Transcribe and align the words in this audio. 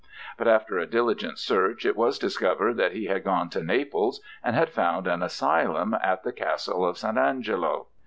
But 0.35 0.47
after 0.47 0.79
a 0.79 0.87
diligent 0.87 1.37
search, 1.37 1.85
it 1.85 1.95
was 1.95 2.17
discovered 2.17 2.75
that 2.77 2.93
he 2.93 3.05
had 3.05 3.23
gone 3.23 3.51
to 3.51 3.63
Naples 3.63 4.19
and 4.43 4.55
had 4.55 4.71
found 4.71 5.05
an 5.05 5.21
asylum 5.21 5.95
at 6.01 6.23
the 6.23 6.31
Castle 6.33 6.83
of 6.83 6.97
St. 6.97 7.19
Angelo. 7.19 7.85